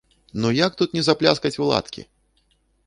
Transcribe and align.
Ну 0.43 0.51
як 0.59 0.79
тут 0.79 0.97
ні 0.99 1.03
запляскаць 1.09 1.55
у 1.65 1.69
ладкі! 1.71 2.09